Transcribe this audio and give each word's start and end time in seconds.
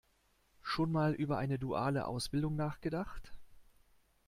Schon 0.63 0.91
mal 0.91 1.13
über 1.13 1.37
eine 1.37 1.59
duale 1.59 2.07
Ausbildung 2.07 2.55
nachgedacht? 2.55 3.31